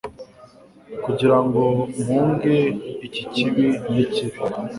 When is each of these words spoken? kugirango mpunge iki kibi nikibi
kugirango 1.03 1.61
mpunge 2.01 2.57
iki 3.07 3.23
kibi 3.33 3.67
nikibi 3.93 4.37